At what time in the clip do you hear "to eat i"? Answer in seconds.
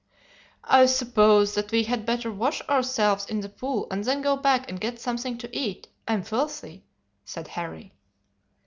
5.37-6.15